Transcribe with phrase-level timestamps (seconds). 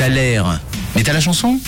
[0.00, 0.08] T'as.
[0.96, 1.60] Mais t'as la chanson?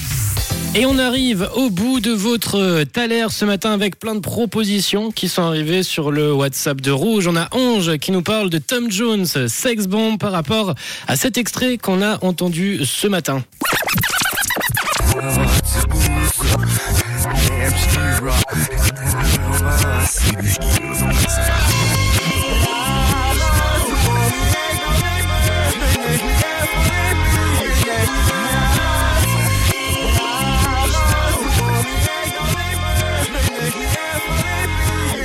[0.75, 5.29] Et on arrive au bout de votre Thaler ce matin avec plein de propositions qui
[5.29, 7.27] sont arrivées sur le WhatsApp de Rouge.
[7.27, 10.75] On a Ange qui nous parle de Tom Jones, Sex Bomb par rapport
[11.09, 13.45] à cet extrait qu'on a entendu ce matin.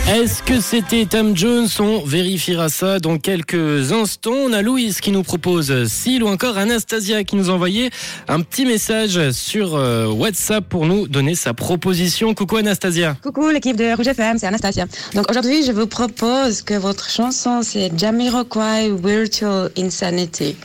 [0.09, 1.67] Est-ce que c'était Tom Jones?
[1.81, 4.31] On vérifiera ça dans quelques instants.
[4.31, 7.89] On a Louise qui nous propose Seal ou encore Anastasia qui nous a envoyé
[8.29, 12.33] un petit message sur euh, WhatsApp pour nous donner sa proposition.
[12.33, 13.17] Coucou Anastasia.
[13.21, 14.85] Coucou l'équipe de Rouge FM, c'est Anastasia.
[15.13, 20.55] Donc aujourd'hui, je vous propose que votre chanson c'est Jamiroquai Virtual Insanity.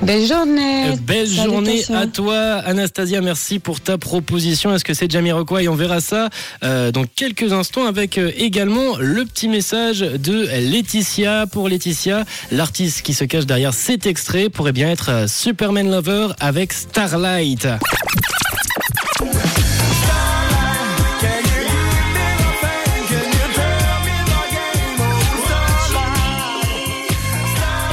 [0.00, 0.92] Belle journée.
[0.92, 4.74] Euh, Belle journée à toi Anastasia, merci pour ta proposition.
[4.74, 5.68] Est-ce que c'est Jamiroquai?
[5.68, 6.30] On verra ça
[6.64, 11.46] euh, dans quelques instants avec euh, également le petit message de Laetitia.
[11.46, 16.72] Pour Laetitia, l'artiste qui se cache derrière cet extrait pourrait bien être Superman Lover avec
[16.72, 17.66] Starlight.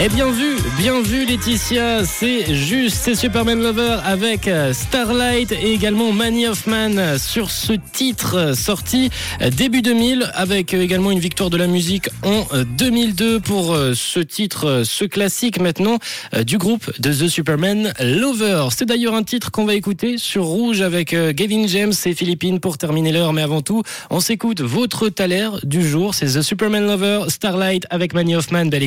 [0.03, 5.71] Et bien vu, bien vu Laetitia, c'est juste, c'est Superman Lover avec euh, Starlight et
[5.71, 9.09] également Manny Hoffman sur ce titre sorti
[9.41, 12.45] euh, début 2000 avec euh, également une victoire de la musique en
[12.77, 15.99] 2002 pour ce titre, ce classique maintenant
[16.45, 18.67] du groupe de The Superman Lover.
[18.75, 22.77] C'est d'ailleurs un titre qu'on va écouter sur Rouge avec Gavin James et Philippines pour
[22.77, 27.29] terminer l'heure, mais avant tout, on s'écoute votre taler du jour, c'est The Superman Lover,
[27.29, 28.83] Starlight avec Manny Hoffman, belle.